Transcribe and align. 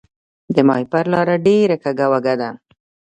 د 0.55 0.57
ماهیپر 0.67 1.05
لاره 1.13 1.35
ډیره 1.47 1.75
کږه 1.83 2.05
وږه 2.11 2.35
ده 2.41 2.49